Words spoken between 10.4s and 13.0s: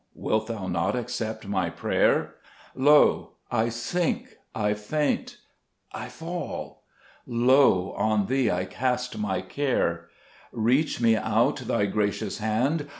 Reach me out Thy gracious hand